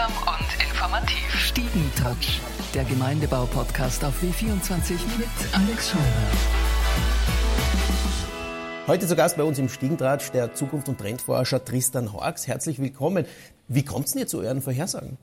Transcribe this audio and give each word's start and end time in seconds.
Unterhaltsam 0.00 0.12
und 0.26 0.62
informativ. 0.64 1.34
Stiegentouch, 1.34 2.40
der 2.74 2.84
Gemeindebau-Podcast 2.84 4.04
auf 4.04 4.14
W24 4.22 4.92
mit 5.18 5.28
Alex 5.52 5.90
Scheuer. 5.90 6.00
Heute 8.86 9.06
zu 9.06 9.16
Gast 9.16 9.36
bei 9.36 9.42
uns 9.42 9.58
im 9.58 9.68
Stiegentratsch 9.68 10.30
der 10.30 10.54
Zukunft- 10.54 10.88
und 10.88 10.98
Trendforscher 10.98 11.64
Tristan 11.64 12.12
Horks. 12.12 12.46
Herzlich 12.46 12.80
willkommen. 12.80 13.26
Wie 13.68 13.84
kommt 13.84 14.06
es 14.06 14.12
denn 14.12 14.20
jetzt 14.20 14.30
zu 14.30 14.38
euren 14.38 14.62
Vorhersagen? 14.62 15.18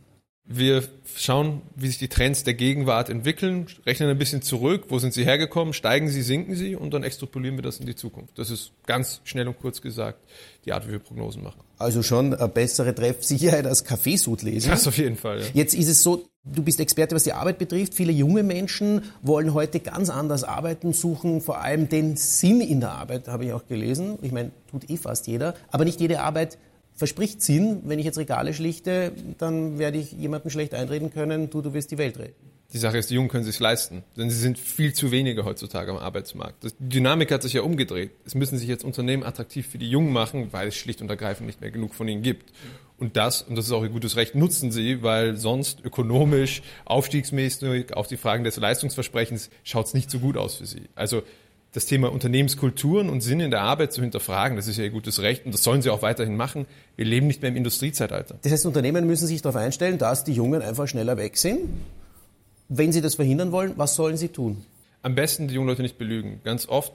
Wir 0.50 0.84
schauen, 1.16 1.62
wie 1.76 1.88
sich 1.88 1.98
die 1.98 2.08
Trends 2.08 2.46
der 2.46 2.54
Gegenwart 2.54 3.10
entwickeln, 3.10 3.68
rechnen 3.86 4.10
ein 4.10 4.18
bisschen 4.18 4.42
zurück, 4.42 4.86
wo 4.88 4.98
sind 4.98 5.14
sie 5.14 5.26
hergekommen, 5.26 5.74
steigen 5.74 6.08
sie, 6.08 6.22
sinken 6.22 6.56
sie 6.56 6.78
und 6.78 6.94
dann 6.94 7.04
extrapolieren 7.04 7.58
wir 7.58 7.64
das 7.64 7.82
in 7.82 7.86
die 7.86 7.96
Zukunft. 7.96 8.40
Das 8.40 8.50
ist 8.50 8.72
ganz 8.86 9.20
schnell 9.26 9.48
und 9.50 9.60
kurz 9.60 9.82
gesagt 9.82 10.20
die 10.64 10.72
Art, 10.72 10.88
wie 10.88 10.94
wir 10.94 11.00
Prognosen 11.00 11.44
machen. 11.44 11.60
Also 11.78 12.02
schon 12.02 12.34
eine 12.34 12.48
bessere 12.48 12.96
Treffsicherheit 12.96 13.68
als 13.68 13.84
Kaffeesud 13.84 14.42
lesen. 14.42 14.72
Das 14.72 14.88
auf 14.88 14.98
jeden 14.98 15.18
Fall. 15.18 15.42
Ja. 15.42 15.46
Jetzt 15.54 15.76
ist 15.76 15.90
es 15.90 16.02
so, 16.02 16.26
du 16.46 16.64
bist 16.64 16.80
Experte, 16.80 17.14
was 17.14 17.24
die 17.24 17.34
Arbeit 17.34 17.58
betrifft. 17.58 17.94
Viele 17.94 18.14
junge 18.14 18.44
Menschen 18.44 19.02
wollen 19.22 19.54
heute 19.54 19.82
ganz 19.82 20.10
anders 20.10 20.46
arbeiten, 20.46 20.94
suchen 20.94 21.42
vor 21.42 21.60
allem 21.60 21.90
den 21.90 22.16
Sinn 22.16 22.62
in 22.62 22.80
der 22.80 22.92
Arbeit, 22.92 23.28
habe 23.28 23.46
ich 23.46 23.54
auch 23.54 23.68
gelesen. 23.68 24.18
Ich 24.22 24.32
meine, 24.32 24.52
tut 24.72 24.90
eh 24.90 24.98
fast 24.98 25.28
jeder. 25.28 25.56
Aber 25.72 25.84
nicht 25.84 26.00
jede 26.00 26.22
Arbeit 26.22 26.58
verspricht 26.98 27.42
Sinn. 27.42 27.84
Wenn 27.86 28.00
ich 28.00 28.06
jetzt 28.06 28.18
Regale 28.18 28.54
schlichte, 28.54 29.14
dann 29.38 29.80
werde 29.80 29.98
ich 29.98 30.12
jemandem 30.12 30.52
schlecht 30.52 30.74
einreden 30.74 31.12
können, 31.12 31.50
du, 31.50 31.62
du 31.62 31.74
wirst 31.74 31.92
die 31.92 31.98
Welt 31.98 32.20
retten. 32.20 32.48
Die 32.74 32.80
Sache 32.80 32.98
ist, 32.98 33.10
die 33.10 33.14
Jungen 33.14 33.30
können 33.30 33.46
sich 33.46 33.58
leisten, 33.60 34.04
denn 34.18 34.30
sie 34.30 34.38
sind 34.38 34.60
viel 34.60 34.94
zu 34.94 35.10
wenige 35.10 35.46
heutzutage 35.46 35.90
am 35.90 35.98
Arbeitsmarkt. 35.98 36.66
Die 36.66 36.72
Dynamik 36.80 37.32
hat 37.32 37.42
sich 37.42 37.54
ja 37.54 37.62
umgedreht. 37.62 38.12
Es 38.26 38.36
müssen 38.36 38.58
sich 38.58 38.68
jetzt 38.68 38.84
Unternehmen 38.84 39.24
attraktiv 39.24 39.68
für 39.68 39.78
die 39.78 39.90
Jungen 39.90 40.12
machen, 40.12 40.50
weil 40.52 40.68
es 40.68 40.76
schlicht 40.76 41.02
und 41.02 41.10
ergreifend 41.10 41.48
nicht 41.48 41.62
mehr 41.62 41.72
genug 41.72 41.96
von 41.96 42.10
ihnen 42.10 42.24
gibt. 42.24 42.52
Und 42.98 43.16
das, 43.16 43.44
und 43.44 43.56
das 43.56 43.68
ist 43.68 43.72
auch 43.72 43.84
ihr 43.84 43.90
gutes 43.90 44.18
Recht, 44.18 44.36
nutzen 44.36 44.74
sie, 44.74 45.02
weil 45.02 45.38
sonst 45.38 45.80
ökonomisch, 45.86 46.62
aufstiegsmäßig, 46.84 47.94
auf 47.94 48.08
die 48.08 48.18
Fragen 48.18 48.44
des 48.44 48.58
Leistungsversprechens 48.58 49.50
schaut 49.64 49.86
es 49.86 49.94
nicht 49.94 50.12
so 50.12 50.20
gut 50.20 50.36
aus 50.36 50.56
für 50.56 50.66
sie. 50.66 50.90
Also 50.94 51.24
das 51.74 51.86
Thema 51.86 52.12
Unternehmenskulturen 52.12 53.10
und 53.10 53.22
Sinn 53.22 53.40
in 53.40 53.52
der 53.52 53.62
Arbeit 53.62 53.94
zu 53.94 54.02
hinterfragen. 54.02 54.56
Das 54.56 54.68
ist 54.68 54.78
ja 54.78 54.84
ihr 54.84 54.90
gutes 54.90 55.22
Recht 55.22 55.46
und 55.46 55.54
das 55.54 55.64
sollen 55.64 55.82
sie 55.82 55.90
auch 55.90 56.02
weiterhin 56.02 56.36
machen. 56.36 56.66
Wir 56.96 57.06
leben 57.06 57.28
nicht 57.28 57.42
mehr 57.42 57.50
im 57.50 57.58
Industriezeitalter. 57.58 58.40
Das 58.42 58.52
heißt, 58.52 58.66
Unternehmen 58.66 59.06
müssen 59.06 59.28
sich 59.28 59.42
darauf 59.42 59.58
einstellen, 59.58 59.98
dass 59.98 60.24
die 60.24 60.34
Jungen 60.34 60.62
einfach 60.62 60.88
schneller 60.88 61.18
weg 61.18 61.38
sind. 61.38 61.60
Wenn 62.70 62.92
sie 62.92 63.02
das 63.02 63.16
verhindern 63.16 63.52
wollen, 63.52 63.74
was 63.76 63.96
sollen 63.96 64.18
sie 64.18 64.30
tun? 64.30 64.66
Am 65.02 65.16
besten 65.16 65.48
die 65.48 65.54
jungen 65.54 65.68
Leute 65.68 65.84
nicht 65.84 65.98
belügen. 65.98 66.42
Ganz 66.44 66.68
oft 66.68 66.94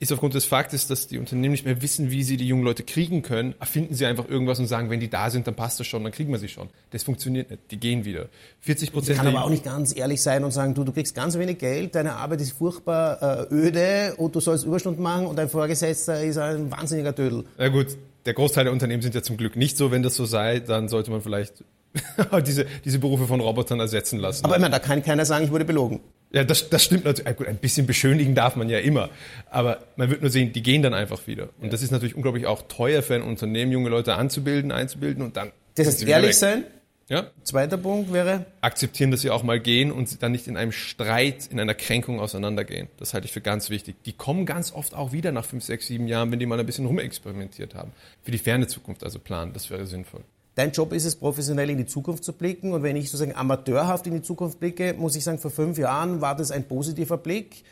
ist 0.00 0.10
aufgrund 0.12 0.32
des 0.32 0.46
Faktes, 0.46 0.86
dass 0.86 1.08
die 1.08 1.18
Unternehmen 1.18 1.52
nicht 1.52 1.66
mehr 1.66 1.82
wissen, 1.82 2.10
wie 2.10 2.22
sie 2.22 2.38
die 2.38 2.48
jungen 2.48 2.64
Leute 2.64 2.82
kriegen 2.82 3.20
können, 3.20 3.54
erfinden 3.60 3.94
sie 3.94 4.06
einfach 4.06 4.26
irgendwas 4.26 4.58
und 4.58 4.66
sagen, 4.66 4.88
wenn 4.88 4.98
die 4.98 5.10
da 5.10 5.28
sind, 5.28 5.46
dann 5.46 5.54
passt 5.54 5.78
das 5.78 5.86
schon, 5.86 6.02
dann 6.02 6.10
kriegen 6.10 6.32
wir 6.32 6.38
sie 6.38 6.48
schon. 6.48 6.70
Das 6.90 7.02
funktioniert 7.02 7.50
nicht. 7.50 7.70
Die 7.70 7.78
gehen 7.78 8.06
wieder. 8.06 8.30
40 8.60 8.92
Prozent. 8.92 9.18
Kann 9.18 9.26
aber 9.26 9.44
auch 9.44 9.50
nicht 9.50 9.62
ganz 9.62 9.94
ehrlich 9.94 10.22
sein 10.22 10.42
und 10.42 10.52
sagen, 10.52 10.72
du, 10.72 10.84
du 10.84 10.92
kriegst 10.92 11.14
ganz 11.14 11.36
wenig 11.36 11.58
Geld, 11.58 11.94
deine 11.94 12.14
Arbeit 12.14 12.40
ist 12.40 12.52
furchtbar 12.52 13.50
äh, 13.50 13.54
öde 13.54 14.14
und 14.16 14.34
du 14.34 14.40
sollst 14.40 14.64
Überstunden 14.64 15.02
machen 15.02 15.26
und 15.26 15.36
dein 15.36 15.50
Vorgesetzter 15.50 16.24
ist 16.24 16.38
ein 16.38 16.70
wahnsinniger 16.70 17.12
Dödel. 17.12 17.44
Na 17.58 17.68
gut, 17.68 17.88
der 18.24 18.32
Großteil 18.32 18.64
der 18.64 18.72
Unternehmen 18.72 19.02
sind 19.02 19.14
ja 19.14 19.22
zum 19.22 19.36
Glück 19.36 19.54
nicht 19.54 19.76
so. 19.76 19.90
Wenn 19.90 20.02
das 20.02 20.16
so 20.16 20.24
sei, 20.24 20.60
dann 20.60 20.88
sollte 20.88 21.10
man 21.10 21.20
vielleicht 21.20 21.62
diese, 22.46 22.64
diese 22.86 22.98
Berufe 22.98 23.26
von 23.26 23.40
Robotern 23.40 23.80
ersetzen 23.80 24.18
lassen. 24.18 24.46
Aber 24.46 24.54
ich 24.54 24.62
meine, 24.62 24.72
da 24.72 24.78
kann 24.78 25.02
keiner 25.02 25.26
sagen, 25.26 25.44
ich 25.44 25.50
wurde 25.50 25.66
belogen. 25.66 26.00
Ja, 26.32 26.44
das, 26.44 26.68
das 26.70 26.84
stimmt 26.84 27.04
natürlich. 27.04 27.36
Gut, 27.36 27.48
ein 27.48 27.56
bisschen 27.56 27.86
beschönigen 27.86 28.34
darf 28.34 28.56
man 28.56 28.68
ja 28.68 28.78
immer. 28.78 29.10
Aber 29.50 29.78
man 29.96 30.10
wird 30.10 30.20
nur 30.20 30.30
sehen, 30.30 30.52
die 30.52 30.62
gehen 30.62 30.82
dann 30.82 30.94
einfach 30.94 31.26
wieder. 31.26 31.48
Und 31.60 31.72
das 31.72 31.82
ist 31.82 31.90
natürlich 31.90 32.14
unglaublich 32.14 32.46
auch 32.46 32.62
teuer 32.62 33.02
für 33.02 33.14
ein 33.14 33.22
Unternehmen, 33.22 33.72
junge 33.72 33.88
Leute 33.88 34.14
anzubilden, 34.14 34.70
einzubilden 34.70 35.24
und 35.24 35.36
dann. 35.36 35.50
Das 35.74 35.86
heißt, 35.86 36.06
ehrlich 36.06 36.36
sein. 36.36 36.64
Ja. 37.08 37.28
Zweiter 37.42 37.76
Punkt 37.76 38.12
wäre? 38.12 38.46
Akzeptieren, 38.60 39.10
dass 39.10 39.22
sie 39.22 39.30
auch 39.30 39.42
mal 39.42 39.58
gehen 39.58 39.90
und 39.90 40.22
dann 40.22 40.30
nicht 40.30 40.46
in 40.46 40.56
einem 40.56 40.70
Streit, 40.70 41.48
in 41.50 41.58
einer 41.58 41.74
Kränkung 41.74 42.20
auseinandergehen. 42.20 42.86
Das 42.98 43.14
halte 43.14 43.26
ich 43.26 43.32
für 43.32 43.40
ganz 43.40 43.68
wichtig. 43.68 43.96
Die 44.04 44.12
kommen 44.12 44.46
ganz 44.46 44.72
oft 44.72 44.94
auch 44.94 45.10
wieder 45.10 45.32
nach 45.32 45.44
fünf, 45.44 45.64
sechs, 45.64 45.88
sieben 45.88 46.06
Jahren, 46.06 46.30
wenn 46.30 46.38
die 46.38 46.46
mal 46.46 46.60
ein 46.60 46.66
bisschen 46.66 46.86
rumexperimentiert 46.86 47.74
haben. 47.74 47.90
Für 48.22 48.30
die 48.30 48.38
ferne 48.38 48.68
Zukunft 48.68 49.02
also 49.02 49.18
planen. 49.18 49.52
Das 49.52 49.70
wäre 49.70 49.86
sinnvoll. 49.86 50.22
Dein 50.54 50.72
Job 50.72 50.92
ist 50.92 51.04
es, 51.04 51.16
professionell 51.16 51.70
in 51.70 51.78
die 51.78 51.86
Zukunft 51.86 52.24
zu 52.24 52.32
blicken. 52.32 52.72
Und 52.72 52.82
wenn 52.82 52.96
ich 52.96 53.10
sozusagen 53.10 53.36
amateurhaft 53.36 54.06
in 54.06 54.14
die 54.14 54.22
Zukunft 54.22 54.58
blicke, 54.58 54.94
muss 54.94 55.16
ich 55.16 55.24
sagen, 55.24 55.38
vor 55.38 55.50
fünf 55.50 55.78
Jahren 55.78 56.20
war 56.20 56.36
das 56.36 56.50
ein 56.50 56.66
positiver 56.66 57.18
Blick, 57.18 57.62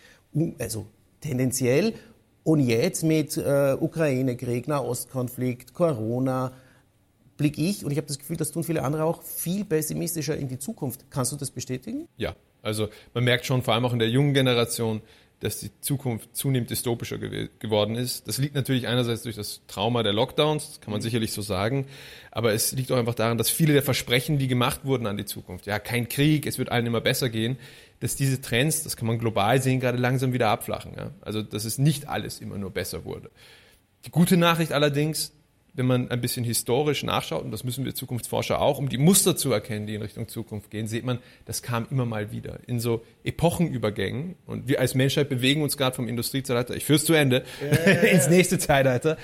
also 0.58 0.86
tendenziell. 1.20 1.94
Und 2.44 2.60
jetzt 2.60 3.02
mit 3.02 3.36
äh, 3.36 3.76
Ukraine-Krieg, 3.78 4.68
Nahostkonflikt, 4.68 5.74
Corona, 5.74 6.52
blicke 7.36 7.60
ich, 7.60 7.84
und 7.84 7.90
ich 7.90 7.98
habe 7.98 8.06
das 8.06 8.18
Gefühl, 8.18 8.36
das 8.36 8.50
tun 8.52 8.64
viele 8.64 8.82
andere 8.82 9.04
auch, 9.04 9.22
viel 9.22 9.64
pessimistischer 9.64 10.36
in 10.36 10.48
die 10.48 10.58
Zukunft. 10.58 11.10
Kannst 11.10 11.32
du 11.32 11.36
das 11.36 11.50
bestätigen? 11.50 12.08
Ja, 12.16 12.34
also 12.62 12.88
man 13.14 13.24
merkt 13.24 13.46
schon, 13.46 13.62
vor 13.62 13.74
allem 13.74 13.84
auch 13.84 13.92
in 13.92 13.98
der 13.98 14.08
jungen 14.08 14.34
Generation, 14.34 15.02
dass 15.40 15.60
die 15.60 15.70
Zukunft 15.80 16.36
zunehmend 16.36 16.70
dystopischer 16.70 17.18
gew 17.18 17.48
geworden 17.58 17.94
ist. 17.94 18.26
Das 18.26 18.38
liegt 18.38 18.54
natürlich 18.54 18.88
einerseits 18.88 19.22
durch 19.22 19.36
das 19.36 19.60
Trauma 19.68 20.02
der 20.02 20.12
Lockdowns, 20.12 20.68
das 20.68 20.80
kann 20.80 20.92
man 20.92 21.00
sicherlich 21.00 21.32
so 21.32 21.42
sagen, 21.42 21.86
aber 22.30 22.52
es 22.52 22.72
liegt 22.72 22.90
auch 22.90 22.96
einfach 22.96 23.14
daran, 23.14 23.38
dass 23.38 23.48
viele 23.48 23.72
der 23.72 23.82
Versprechen, 23.82 24.38
die 24.38 24.48
gemacht 24.48 24.80
wurden 24.84 25.06
an 25.06 25.16
die 25.16 25.26
Zukunft, 25.26 25.66
ja, 25.66 25.78
kein 25.78 26.08
Krieg, 26.08 26.46
es 26.46 26.58
wird 26.58 26.70
allen 26.72 26.86
immer 26.86 27.00
besser 27.00 27.28
gehen, 27.28 27.56
dass 28.00 28.16
diese 28.16 28.40
Trends, 28.40 28.82
das 28.82 28.96
kann 28.96 29.06
man 29.06 29.18
global 29.18 29.60
sehen, 29.60 29.80
gerade 29.80 29.98
langsam 29.98 30.32
wieder 30.32 30.48
abflachen. 30.48 30.92
Ja? 30.96 31.10
Also, 31.20 31.42
dass 31.42 31.64
es 31.64 31.78
nicht 31.78 32.08
alles 32.08 32.40
immer 32.40 32.58
nur 32.58 32.70
besser 32.70 33.04
wurde. 33.04 33.30
Die 34.04 34.10
gute 34.10 34.36
Nachricht 34.36 34.72
allerdings, 34.72 35.32
wenn 35.78 35.86
man 35.86 36.10
ein 36.10 36.20
bisschen 36.20 36.44
historisch 36.44 37.04
nachschaut, 37.04 37.44
und 37.44 37.52
das 37.52 37.62
müssen 37.62 37.84
wir 37.84 37.94
Zukunftsforscher 37.94 38.60
auch, 38.60 38.78
um 38.78 38.88
die 38.88 38.98
Muster 38.98 39.36
zu 39.36 39.52
erkennen, 39.52 39.86
die 39.86 39.94
in 39.94 40.02
Richtung 40.02 40.28
Zukunft 40.28 40.70
gehen, 40.70 40.88
sieht 40.88 41.04
man, 41.04 41.20
das 41.46 41.62
kam 41.62 41.86
immer 41.90 42.04
mal 42.04 42.32
wieder 42.32 42.58
in 42.66 42.80
so 42.80 43.04
Epochenübergängen. 43.22 44.34
Und 44.44 44.66
wir 44.66 44.80
als 44.80 44.96
Menschheit 44.96 45.28
bewegen 45.28 45.62
uns 45.62 45.76
gerade 45.76 45.94
vom 45.94 46.08
Industriezeitalter, 46.08 46.74
ich 46.74 46.84
führe 46.84 46.98
es 46.98 47.04
zu 47.04 47.14
Ende, 47.14 47.44
yeah. 47.62 47.92
ins 48.12 48.28
nächste 48.28 48.58
Zeitalter. 48.58 49.16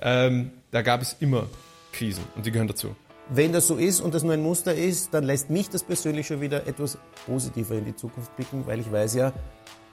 Ähm, 0.00 0.50
da 0.70 0.80
gab 0.80 1.02
es 1.02 1.16
immer 1.20 1.46
Krisen 1.92 2.24
und 2.34 2.46
die 2.46 2.50
gehören 2.50 2.68
dazu. 2.68 2.96
Wenn 3.28 3.52
das 3.52 3.66
so 3.66 3.76
ist 3.76 4.00
und 4.00 4.14
das 4.14 4.22
nur 4.22 4.32
ein 4.32 4.42
Muster 4.42 4.74
ist, 4.74 5.12
dann 5.12 5.24
lässt 5.24 5.50
mich 5.50 5.68
das 5.68 5.84
persönlich 5.84 6.26
schon 6.26 6.40
wieder 6.40 6.66
etwas 6.66 6.96
positiver 7.26 7.74
in 7.74 7.84
die 7.84 7.94
Zukunft 7.94 8.34
blicken, 8.36 8.66
weil 8.66 8.80
ich 8.80 8.90
weiß 8.90 9.14
ja, 9.16 9.34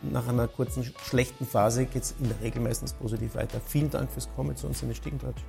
nach 0.02 0.28
einer 0.28 0.48
kurzen 0.48 0.86
schlechten 1.04 1.46
Phase 1.46 1.86
geht 1.86 2.04
es 2.04 2.16
in 2.22 2.30
der 2.30 2.40
Regel 2.42 2.62
meistens 2.62 2.94
positiv 2.94 3.36
weiter. 3.36 3.60
Vielen 3.66 3.90
Dank 3.90 4.10
fürs 4.12 4.30
Kommen 4.36 4.56
zu 4.56 4.68
uns 4.68 4.82
in 4.82 4.90
den 4.90 4.96
Stiegentratsch. 4.96 5.42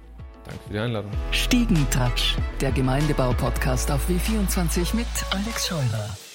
Danke 0.46 0.60
für 0.66 0.72
die 0.72 0.78
Einladung. 0.78 1.10
Stiegentouch, 1.32 2.36
der 2.60 2.72
Gemeindebau-Podcast 2.72 3.90
auf 3.90 4.08
W24 4.08 4.94
mit 4.94 5.06
Alex 5.30 5.66
Scheurer. 5.66 6.25